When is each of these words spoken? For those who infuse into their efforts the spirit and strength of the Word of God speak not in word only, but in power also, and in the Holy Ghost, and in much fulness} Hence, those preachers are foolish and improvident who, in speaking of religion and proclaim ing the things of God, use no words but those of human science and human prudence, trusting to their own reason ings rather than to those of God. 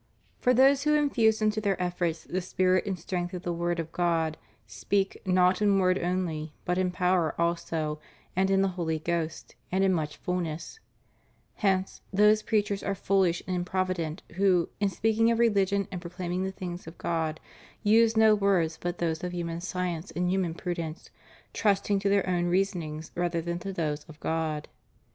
For 0.39 0.51
those 0.51 0.81
who 0.81 0.95
infuse 0.95 1.43
into 1.43 1.61
their 1.61 1.79
efforts 1.79 2.23
the 2.23 2.41
spirit 2.41 2.87
and 2.87 2.97
strength 2.97 3.35
of 3.35 3.43
the 3.43 3.53
Word 3.53 3.79
of 3.79 3.91
God 3.91 4.35
speak 4.65 5.21
not 5.27 5.61
in 5.61 5.77
word 5.77 5.99
only, 5.99 6.55
but 6.65 6.79
in 6.79 6.89
power 6.89 7.39
also, 7.39 7.99
and 8.35 8.49
in 8.49 8.63
the 8.63 8.69
Holy 8.79 8.97
Ghost, 8.97 9.53
and 9.71 9.83
in 9.83 9.93
much 9.93 10.17
fulness} 10.17 10.79
Hence, 11.57 12.01
those 12.11 12.41
preachers 12.41 12.81
are 12.81 12.95
foolish 12.95 13.43
and 13.45 13.55
improvident 13.55 14.23
who, 14.37 14.69
in 14.79 14.89
speaking 14.89 15.29
of 15.29 15.37
religion 15.37 15.87
and 15.91 16.01
proclaim 16.01 16.31
ing 16.31 16.43
the 16.45 16.51
things 16.51 16.87
of 16.87 16.97
God, 16.97 17.39
use 17.83 18.17
no 18.17 18.33
words 18.33 18.79
but 18.81 18.97
those 18.97 19.23
of 19.23 19.33
human 19.33 19.61
science 19.61 20.09
and 20.09 20.31
human 20.31 20.55
prudence, 20.55 21.11
trusting 21.53 21.99
to 21.99 22.09
their 22.09 22.27
own 22.27 22.45
reason 22.47 22.81
ings 22.81 23.11
rather 23.13 23.39
than 23.39 23.59
to 23.59 23.71
those 23.71 24.03
of 24.05 24.19
God. 24.19 24.67